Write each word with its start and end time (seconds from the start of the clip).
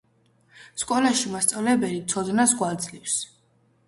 სკოლაში 0.83 1.29
მასწავლებელი 1.33 1.99
ცოდნას 2.13 2.55
გვაძლევს 2.63 3.19